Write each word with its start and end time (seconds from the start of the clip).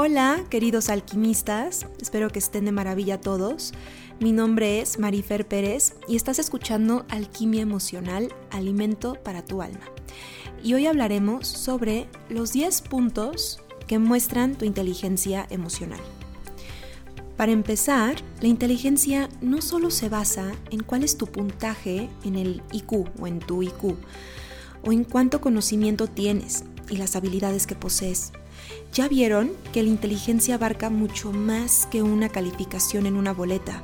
Hola, 0.00 0.44
queridos 0.48 0.90
alquimistas, 0.90 1.84
espero 2.00 2.30
que 2.30 2.38
estén 2.38 2.66
de 2.66 2.70
maravilla 2.70 3.20
todos. 3.20 3.72
Mi 4.20 4.30
nombre 4.30 4.80
es 4.80 5.00
Marifer 5.00 5.44
Pérez 5.44 5.96
y 6.06 6.14
estás 6.14 6.38
escuchando 6.38 7.04
Alquimia 7.08 7.62
Emocional, 7.62 8.32
Alimento 8.52 9.14
para 9.24 9.44
tu 9.44 9.60
Alma. 9.60 9.86
Y 10.62 10.74
hoy 10.74 10.86
hablaremos 10.86 11.48
sobre 11.48 12.06
los 12.28 12.52
10 12.52 12.82
puntos 12.82 13.60
que 13.88 13.98
muestran 13.98 14.54
tu 14.54 14.64
inteligencia 14.64 15.48
emocional. 15.50 16.00
Para 17.36 17.50
empezar, 17.50 18.22
la 18.40 18.46
inteligencia 18.46 19.28
no 19.40 19.60
solo 19.60 19.90
se 19.90 20.08
basa 20.08 20.52
en 20.70 20.84
cuál 20.84 21.02
es 21.02 21.18
tu 21.18 21.26
puntaje 21.26 22.08
en 22.22 22.36
el 22.36 22.62
IQ 22.70 23.08
o 23.18 23.26
en 23.26 23.40
tu 23.40 23.64
IQ, 23.64 23.96
o 24.84 24.92
en 24.92 25.02
cuánto 25.02 25.40
conocimiento 25.40 26.06
tienes 26.06 26.62
y 26.88 26.98
las 26.98 27.16
habilidades 27.16 27.66
que 27.66 27.74
posees. 27.74 28.30
Ya 28.92 29.08
vieron 29.08 29.52
que 29.72 29.82
la 29.82 29.88
inteligencia 29.88 30.56
abarca 30.56 30.90
mucho 30.90 31.32
más 31.32 31.86
que 31.90 32.02
una 32.02 32.28
calificación 32.28 33.06
en 33.06 33.16
una 33.16 33.32
boleta 33.32 33.82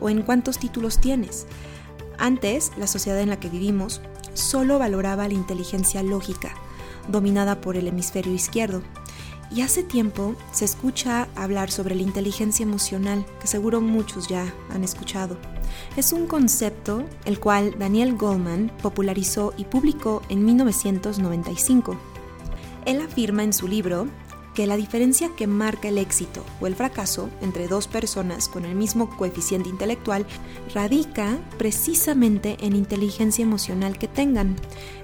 o 0.00 0.10
en 0.10 0.22
cuántos 0.22 0.58
títulos 0.58 1.00
tienes. 1.00 1.46
Antes, 2.18 2.72
la 2.76 2.86
sociedad 2.86 3.20
en 3.20 3.30
la 3.30 3.40
que 3.40 3.48
vivimos 3.48 4.00
solo 4.34 4.78
valoraba 4.78 5.28
la 5.28 5.34
inteligencia 5.34 6.02
lógica, 6.02 6.54
dominada 7.08 7.60
por 7.60 7.76
el 7.76 7.86
hemisferio 7.86 8.32
izquierdo. 8.32 8.82
Y 9.52 9.62
hace 9.62 9.82
tiempo 9.82 10.36
se 10.52 10.64
escucha 10.64 11.26
hablar 11.34 11.70
sobre 11.70 11.96
la 11.96 12.02
inteligencia 12.02 12.62
emocional, 12.62 13.26
que 13.40 13.48
seguro 13.48 13.80
muchos 13.80 14.28
ya 14.28 14.52
han 14.70 14.84
escuchado. 14.84 15.38
Es 15.96 16.12
un 16.12 16.26
concepto 16.26 17.04
el 17.24 17.40
cual 17.40 17.76
Daniel 17.78 18.16
Goldman 18.16 18.70
popularizó 18.80 19.52
y 19.56 19.64
publicó 19.64 20.22
en 20.28 20.44
1995. 20.44 21.96
Él 22.86 23.00
afirma 23.00 23.42
en 23.42 23.52
su 23.52 23.68
libro 23.68 24.08
que 24.54 24.66
la 24.66 24.76
diferencia 24.76 25.30
que 25.36 25.46
marca 25.46 25.88
el 25.88 25.98
éxito 25.98 26.44
o 26.60 26.66
el 26.66 26.74
fracaso 26.74 27.30
entre 27.40 27.68
dos 27.68 27.86
personas 27.86 28.48
con 28.48 28.64
el 28.64 28.74
mismo 28.74 29.08
coeficiente 29.16 29.68
intelectual 29.68 30.26
radica 30.74 31.38
precisamente 31.56 32.56
en 32.60 32.74
inteligencia 32.74 33.42
emocional 33.42 33.96
que 33.96 34.08
tengan. 34.08 34.56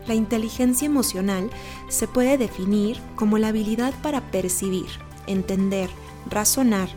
La 0.07 0.15
inteligencia 0.15 0.87
emocional 0.87 1.49
se 1.89 2.09
puede 2.09 2.39
definir 2.39 2.99
como 3.15 3.39
la 3.39 3.49
habilidad 3.49 3.95
para 4.03 4.21
percibir, 4.31 4.87
entender, 5.27 5.91
razonar 6.29 6.89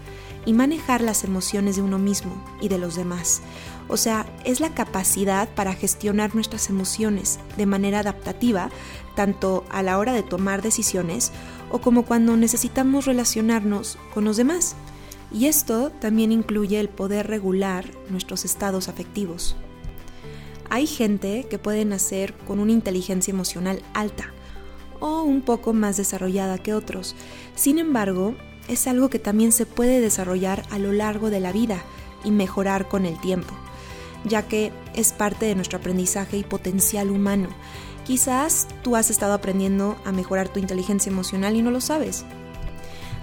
y 0.45 0.53
manejar 0.53 1.01
las 1.01 1.23
emociones 1.23 1.75
de 1.75 1.81
uno 1.81 1.99
mismo 1.99 2.43
y 2.61 2.69
de 2.69 2.77
los 2.77 2.95
demás. 2.95 3.41
O 3.87 3.97
sea, 3.97 4.25
es 4.45 4.59
la 4.59 4.73
capacidad 4.73 5.49
para 5.49 5.73
gestionar 5.73 6.35
nuestras 6.35 6.69
emociones 6.69 7.39
de 7.57 7.65
manera 7.65 7.99
adaptativa, 7.99 8.69
tanto 9.15 9.65
a 9.69 9.83
la 9.83 9.97
hora 9.97 10.13
de 10.13 10.23
tomar 10.23 10.61
decisiones 10.61 11.31
o 11.71 11.79
como 11.79 12.05
cuando 12.05 12.37
necesitamos 12.37 13.05
relacionarnos 13.05 13.97
con 14.13 14.25
los 14.25 14.37
demás. 14.37 14.75
Y 15.31 15.45
esto 15.45 15.91
también 15.91 16.31
incluye 16.31 16.79
el 16.79 16.89
poder 16.89 17.27
regular 17.27 17.85
nuestros 18.09 18.45
estados 18.45 18.87
afectivos. 18.87 19.55
Hay 20.69 20.85
gente 20.85 21.47
que 21.49 21.59
puede 21.59 21.83
nacer 21.85 22.33
con 22.47 22.59
una 22.59 22.71
inteligencia 22.71 23.31
emocional 23.31 23.81
alta 23.93 24.31
o 24.99 25.23
un 25.23 25.41
poco 25.41 25.73
más 25.73 25.97
desarrollada 25.97 26.57
que 26.57 26.73
otros. 26.73 27.15
Sin 27.55 27.79
embargo, 27.79 28.35
es 28.69 28.87
algo 28.87 29.09
que 29.09 29.19
también 29.19 29.51
se 29.51 29.65
puede 29.65 29.99
desarrollar 29.99 30.63
a 30.69 30.79
lo 30.79 30.93
largo 30.93 31.29
de 31.29 31.41
la 31.41 31.51
vida 31.51 31.83
y 32.23 32.31
mejorar 32.31 32.87
con 32.87 33.05
el 33.05 33.19
tiempo, 33.19 33.53
ya 34.23 34.47
que 34.47 34.71
es 34.95 35.11
parte 35.11 35.45
de 35.45 35.55
nuestro 35.55 35.79
aprendizaje 35.79 36.37
y 36.37 36.43
potencial 36.43 37.09
humano 37.09 37.49
Quizás 38.09 38.67
tú 38.81 38.95
has 38.95 39.11
estado 39.11 39.33
aprendiendo 39.33 39.95
a 40.03 40.11
mejorar 40.11 40.49
tu 40.49 40.59
inteligencia 40.59 41.11
emocional 41.11 41.55
y 41.55 41.61
no 41.61 41.69
lo 41.69 41.79
sabes. 41.79 42.25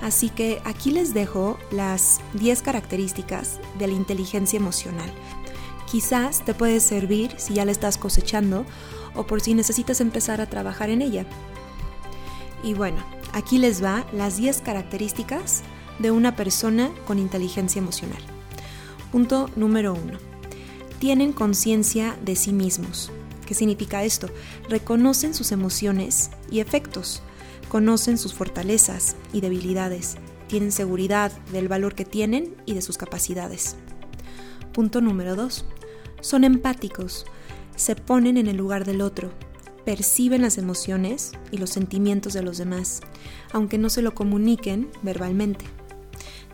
Así 0.00 0.28
que 0.28 0.62
aquí 0.64 0.92
les 0.92 1.12
dejo 1.12 1.58
las 1.72 2.20
10 2.34 2.62
características 2.62 3.58
de 3.80 3.88
la 3.88 3.94
inteligencia 3.94 4.58
emocional. 4.58 5.12
Quizás 5.90 6.44
te 6.44 6.54
puede 6.54 6.78
servir 6.78 7.34
si 7.36 7.54
ya 7.54 7.64
la 7.64 7.72
estás 7.72 7.98
cosechando 7.98 8.64
o 9.16 9.26
por 9.26 9.40
si 9.40 9.54
necesitas 9.54 10.00
empezar 10.00 10.40
a 10.40 10.46
trabajar 10.46 10.88
en 10.88 11.02
ella. 11.02 11.26
Y 12.62 12.74
bueno, 12.74 12.98
aquí 13.36 13.58
les 13.58 13.84
va 13.84 14.06
las 14.14 14.38
10 14.38 14.62
características 14.62 15.62
de 15.98 16.10
una 16.10 16.34
persona 16.36 16.90
con 17.06 17.18
inteligencia 17.18 17.78
emocional. 17.78 18.22
Punto 19.12 19.50
número 19.56 19.92
1. 19.92 20.18
Tienen 21.00 21.34
conciencia 21.34 22.16
de 22.24 22.34
sí 22.34 22.54
mismos. 22.54 23.12
¿Qué 23.44 23.52
significa 23.52 24.04
esto? 24.04 24.30
Reconocen 24.70 25.34
sus 25.34 25.52
emociones 25.52 26.30
y 26.50 26.60
efectos, 26.60 27.22
conocen 27.68 28.16
sus 28.16 28.32
fortalezas 28.32 29.16
y 29.34 29.42
debilidades, 29.42 30.16
tienen 30.48 30.72
seguridad 30.72 31.30
del 31.52 31.68
valor 31.68 31.94
que 31.94 32.06
tienen 32.06 32.56
y 32.64 32.72
de 32.72 32.80
sus 32.80 32.96
capacidades. 32.96 33.76
Punto 34.72 35.02
número 35.02 35.36
2. 35.36 35.66
Son 36.22 36.42
empáticos, 36.42 37.26
se 37.76 37.96
ponen 37.96 38.38
en 38.38 38.46
el 38.46 38.56
lugar 38.56 38.86
del 38.86 39.02
otro, 39.02 39.30
perciben 39.86 40.42
las 40.42 40.58
emociones 40.58 41.30
y 41.52 41.58
los 41.58 41.70
sentimientos 41.70 42.32
de 42.32 42.42
los 42.42 42.58
demás, 42.58 43.00
aunque 43.52 43.78
no 43.78 43.88
se 43.88 44.02
lo 44.02 44.14
comuniquen 44.14 44.90
verbalmente. 45.02 45.64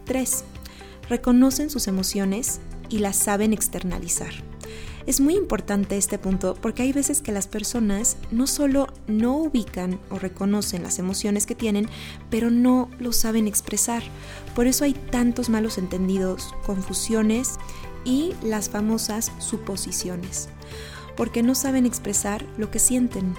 3. 0.05 0.45
Reconocen 1.09 1.71
sus 1.71 1.89
emociones 1.89 2.61
y 2.91 2.99
las 2.99 3.17
saben 3.17 3.55
externalizar. 3.55 4.33
Es 5.07 5.21
muy 5.21 5.35
importante 5.35 5.97
este 5.97 6.19
punto 6.19 6.55
porque 6.61 6.83
hay 6.83 6.93
veces 6.93 7.23
que 7.23 7.33
las 7.33 7.49
personas 7.49 8.19
no 8.31 8.47
solo 8.47 8.87
no 9.09 9.39
ubican 9.39 9.99
o 10.11 10.19
reconocen 10.19 10.83
las 10.83 10.99
emociones 10.99 11.47
que 11.47 11.55
tienen, 11.55 11.89
pero 12.31 12.51
no 12.51 12.91
lo 13.01 13.13
saben 13.13 13.49
expresar. 13.49 14.03
Por 14.55 14.67
eso 14.67 14.85
hay 14.85 14.93
tantos 14.93 15.49
malos 15.49 15.79
entendidos, 15.79 16.55
confusiones 16.67 17.55
y 18.05 18.35
las 18.43 18.69
famosas 18.69 19.33
suposiciones, 19.39 20.51
porque 21.17 21.43
no 21.43 21.55
saben 21.55 21.87
expresar 21.87 22.45
lo 22.57 22.71
que 22.71 22.79
sienten. 22.79 23.35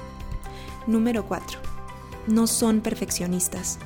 Número 0.88 1.26
4. 1.26 1.60
No 2.28 2.48
son 2.48 2.82
perfeccionistas. 2.82 3.80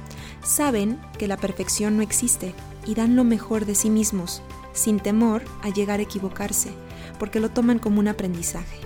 Saben 0.44 1.00
que 1.18 1.28
la 1.28 1.38
perfección 1.38 1.98
no 1.98 2.04
existe 2.04 2.54
y 2.86 2.96
dan 2.96 3.16
lo 3.16 3.24
mejor 3.24 3.66
de 3.66 3.76
sí 3.76 3.90
mismos, 3.90 4.42
sin 4.74 5.00
temor 5.00 5.44
a 5.62 5.70
llegar 5.70 6.00
a 6.00 6.04
equivocarse 6.04 6.72
porque 7.18 7.40
lo 7.40 7.50
toman 7.50 7.80
como 7.80 8.00
un 8.00 8.08
aprendizaje. 8.08 8.80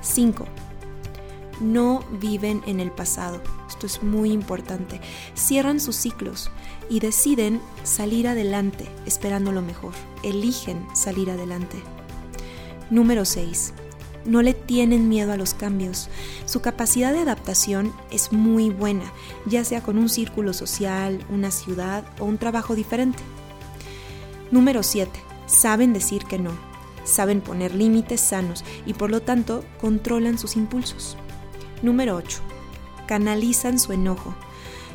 5. 0.00 0.46
No 1.60 2.04
viven 2.20 2.62
en 2.66 2.80
el 2.80 2.92
pasado. 2.92 3.42
Esto 3.68 3.86
es 3.86 4.02
muy 4.02 4.30
importante. 4.30 5.00
Cierran 5.34 5.80
sus 5.80 5.96
ciclos 5.96 6.50
y 6.88 7.00
deciden 7.00 7.60
salir 7.82 8.28
adelante 8.28 8.86
esperando 9.06 9.52
lo 9.52 9.62
mejor. 9.62 9.92
Eligen 10.22 10.86
salir 10.94 11.30
adelante. 11.30 11.76
Número 12.90 13.24
6. 13.24 13.74
No 14.28 14.42
le 14.42 14.54
tienen 14.54 15.08
miedo 15.08 15.32
a 15.32 15.36
los 15.36 15.54
cambios. 15.54 16.08
Su 16.44 16.60
capacidad 16.60 17.12
de 17.12 17.18
adaptación 17.18 17.92
es 18.12 18.30
muy 18.32 18.70
buena, 18.70 19.12
ya 19.46 19.64
sea 19.64 19.82
con 19.82 19.98
un 19.98 20.08
círculo 20.08 20.52
social, 20.52 21.18
una 21.28 21.50
ciudad 21.50 22.04
o 22.20 22.26
un 22.26 22.38
trabajo 22.38 22.76
diferente. 22.76 23.18
Número 24.52 24.84
7. 24.84 25.10
Saben 25.46 25.92
decir 25.92 26.24
que 26.24 26.38
no 26.38 26.68
saben 27.08 27.40
poner 27.40 27.74
límites 27.74 28.20
sanos 28.20 28.64
y 28.86 28.94
por 28.94 29.10
lo 29.10 29.22
tanto 29.22 29.64
controlan 29.80 30.38
sus 30.38 30.56
impulsos. 30.56 31.16
Número 31.82 32.16
8. 32.16 32.38
Canalizan 33.06 33.78
su 33.78 33.92
enojo. 33.92 34.34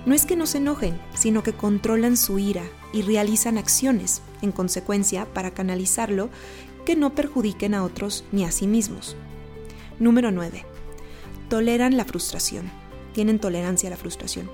No 0.05 0.13
es 0.13 0.25
que 0.25 0.35
no 0.35 0.45
se 0.45 0.57
enojen, 0.57 0.99
sino 1.13 1.43
que 1.43 1.53
controlan 1.53 2.17
su 2.17 2.37
ira 2.37 2.63
y 2.91 3.01
realizan 3.01 3.57
acciones, 3.57 4.21
en 4.41 4.51
consecuencia, 4.51 5.25
para 5.33 5.51
canalizarlo 5.51 6.29
que 6.85 6.95
no 6.95 7.15
perjudiquen 7.15 7.73
a 7.73 7.83
otros 7.83 8.25
ni 8.31 8.45
a 8.45 8.51
sí 8.51 8.67
mismos. 8.67 9.15
Número 9.99 10.31
9. 10.31 10.65
Toleran 11.49 11.97
la 11.97 12.05
frustración. 12.05 12.69
Tienen 13.13 13.39
tolerancia 13.39 13.89
a 13.89 13.91
la 13.91 13.97
frustración 13.97 14.49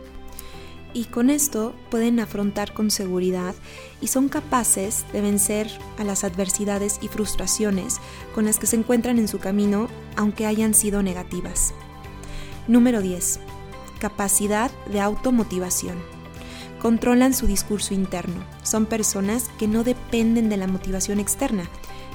y 0.94 1.06
con 1.06 1.30
esto 1.30 1.76
pueden 1.90 2.20
afrontar 2.20 2.74
con 2.74 2.90
seguridad 2.92 3.54
y 4.02 4.08
son 4.08 4.30
capaces 4.30 5.06
de 5.14 5.22
vencer 5.22 5.70
a 5.98 6.04
las 6.04 6.24
adversidades 6.24 7.00
y 7.02 7.08
frustraciones 7.08 7.98
con 8.34 8.46
las 8.46 8.58
que 8.58 8.68
se 8.68 8.76
encuentran 8.76 9.20
en 9.20 9.28
su 9.28 9.40
camino 9.40 9.88
aunque 10.16 10.46
hayan 10.46 10.74
sido 10.74 11.04
negativas. 11.04 11.74
Número 12.68 13.02
10. 13.02 13.40
Capacidad 14.00 14.72
de 14.92 15.02
automotivación. 15.02 15.98
Controlan 16.82 17.34
su 17.34 17.46
discurso 17.46 17.94
interno. 17.94 18.44
Son 18.64 18.86
personas 18.86 19.50
que 19.60 19.68
no 19.68 19.84
dependen 19.84 20.50
de 20.50 20.58
la 20.58 20.68
motivación 20.68 21.20
externa, 21.20 21.70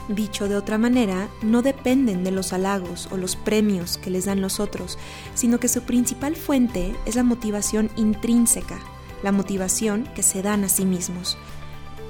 Dicho 0.08 0.48
de 0.48 0.56
otra 0.56 0.78
manera, 0.78 1.28
no 1.42 1.62
dependen 1.62 2.24
de 2.24 2.30
los 2.30 2.52
halagos 2.52 3.08
o 3.10 3.16
los 3.16 3.36
premios 3.36 3.96
que 3.96 4.10
les 4.10 4.26
dan 4.26 4.40
los 4.40 4.60
otros, 4.60 4.98
sino 5.34 5.58
que 5.58 5.68
su 5.68 5.82
principal 5.82 6.36
fuente 6.36 6.94
es 7.06 7.16
la 7.16 7.22
motivación 7.22 7.90
intrínseca, 7.96 8.78
la 9.22 9.32
motivación 9.32 10.04
que 10.14 10.22
se 10.22 10.42
dan 10.42 10.64
a 10.64 10.68
sí 10.68 10.84
mismos. 10.84 11.38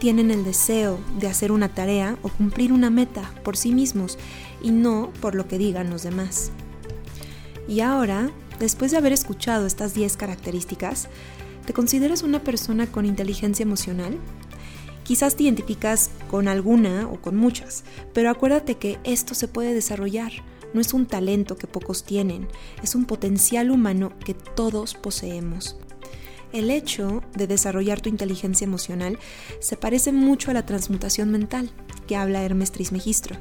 Tienen 0.00 0.30
el 0.30 0.44
deseo 0.44 0.98
de 1.18 1.28
hacer 1.28 1.52
una 1.52 1.68
tarea 1.68 2.18
o 2.22 2.28
cumplir 2.28 2.72
una 2.72 2.90
meta 2.90 3.32
por 3.44 3.56
sí 3.56 3.72
mismos 3.72 4.18
y 4.60 4.70
no 4.70 5.12
por 5.20 5.34
lo 5.34 5.46
que 5.46 5.58
digan 5.58 5.90
los 5.90 6.02
demás. 6.02 6.50
Y 7.68 7.80
ahora, 7.80 8.30
después 8.58 8.90
de 8.90 8.98
haber 8.98 9.12
escuchado 9.12 9.66
estas 9.66 9.94
10 9.94 10.16
características, 10.16 11.08
¿Te 11.66 11.72
consideras 11.72 12.22
una 12.22 12.40
persona 12.40 12.86
con 12.86 13.06
inteligencia 13.06 13.62
emocional? 13.62 14.18
Quizás 15.02 15.36
te 15.36 15.44
identificas 15.44 16.10
con 16.30 16.48
alguna 16.48 17.08
o 17.08 17.20
con 17.20 17.36
muchas, 17.36 17.84
pero 18.12 18.30
acuérdate 18.30 18.76
que 18.76 18.98
esto 19.04 19.34
se 19.34 19.48
puede 19.48 19.74
desarrollar. 19.74 20.32
No 20.72 20.80
es 20.80 20.92
un 20.92 21.06
talento 21.06 21.56
que 21.56 21.68
pocos 21.68 22.04
tienen, 22.04 22.48
es 22.82 22.94
un 22.94 23.04
potencial 23.04 23.70
humano 23.70 24.12
que 24.24 24.34
todos 24.34 24.94
poseemos. 24.94 25.76
El 26.52 26.70
hecho 26.70 27.22
de 27.36 27.46
desarrollar 27.46 28.00
tu 28.00 28.08
inteligencia 28.08 28.64
emocional 28.64 29.18
se 29.60 29.76
parece 29.76 30.12
mucho 30.12 30.50
a 30.50 30.54
la 30.54 30.66
transmutación 30.66 31.30
mental 31.30 31.70
que 32.06 32.16
habla 32.16 32.42
Hermes 32.42 32.70
Trismegistro, 32.70 33.36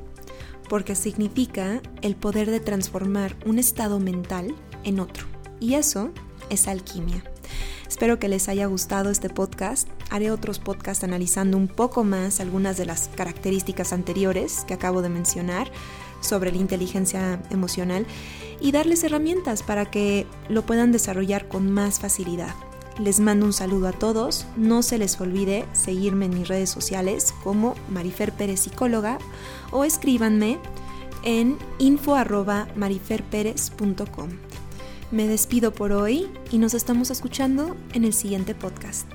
porque 0.68 0.96
significa 0.96 1.82
el 2.02 2.16
poder 2.16 2.50
de 2.50 2.60
transformar 2.60 3.36
un 3.46 3.60
estado 3.60 4.00
mental 4.00 4.56
en 4.84 5.00
otro. 5.00 5.26
Y 5.60 5.76
eso 5.76 6.12
es 6.50 6.68
alquimia. 6.68 7.24
Espero 8.04 8.20
que 8.20 8.28
les 8.28 8.50
haya 8.50 8.66
gustado 8.66 9.12
este 9.12 9.30
podcast. 9.30 9.88
Haré 10.10 10.30
otros 10.30 10.60
podcasts 10.60 11.06
analizando 11.06 11.56
un 11.56 11.70
poco 11.70 12.04
más 12.04 12.42
algunas 12.42 12.76
de 12.76 12.86
las 12.86 13.08
características 13.08 13.94
anteriores 13.94 14.66
que 14.68 14.74
acabo 14.74 15.02
de 15.02 15.08
mencionar 15.08 15.72
sobre 16.20 16.52
la 16.52 16.58
inteligencia 16.58 17.42
emocional 17.50 18.06
y 18.60 18.74
darles 18.74 19.06
herramientas 19.06 19.64
para 19.64 19.90
que 19.90 20.28
lo 20.50 20.64
puedan 20.64 20.92
desarrollar 20.92 21.48
con 21.48 21.72
más 21.72 22.02
facilidad. 22.02 22.54
Les 23.00 23.22
mando 23.22 23.46
un 23.46 23.54
saludo 23.54 23.88
a 23.88 23.94
todos. 23.94 24.48
No 24.58 24.84
se 24.84 24.98
les 24.98 25.18
olvide 25.22 25.66
seguirme 25.72 26.26
en 26.26 26.38
mis 26.38 26.50
redes 26.50 26.70
sociales 26.70 27.34
como 27.42 27.74
Marifer 27.88 28.34
Pérez 28.34 28.60
Psicóloga 28.60 29.18
o 29.72 29.86
escríbanme 29.86 30.60
en 31.24 31.58
info.mariferperez.com. 31.80 34.30
Me 35.14 35.28
despido 35.28 35.72
por 35.72 35.92
hoy 35.92 36.28
y 36.50 36.58
nos 36.58 36.74
estamos 36.74 37.12
escuchando 37.12 37.78
en 37.94 38.04
el 38.04 38.14
siguiente 38.14 38.56
podcast. 38.56 39.08